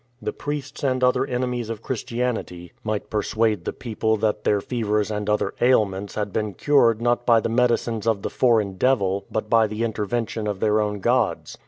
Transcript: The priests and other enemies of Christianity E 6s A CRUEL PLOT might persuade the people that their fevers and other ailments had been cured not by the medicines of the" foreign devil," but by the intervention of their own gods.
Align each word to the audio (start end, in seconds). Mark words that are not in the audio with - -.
The 0.19 0.33
priests 0.33 0.83
and 0.83 1.03
other 1.03 1.27
enemies 1.27 1.69
of 1.69 1.83
Christianity 1.83 2.55
E 2.55 2.57
6s 2.57 2.63
A 2.63 2.71
CRUEL 2.71 2.71
PLOT 2.81 2.85
might 2.91 3.09
persuade 3.11 3.65
the 3.65 3.71
people 3.73 4.17
that 4.17 4.43
their 4.45 4.59
fevers 4.59 5.11
and 5.11 5.29
other 5.29 5.53
ailments 5.61 6.15
had 6.15 6.33
been 6.33 6.55
cured 6.55 7.03
not 7.03 7.23
by 7.23 7.39
the 7.39 7.49
medicines 7.49 8.07
of 8.07 8.23
the" 8.23 8.29
foreign 8.41 8.77
devil," 8.77 9.27
but 9.29 9.47
by 9.47 9.67
the 9.67 9.83
intervention 9.83 10.47
of 10.47 10.59
their 10.59 10.81
own 10.81 11.01
gods. 11.01 11.59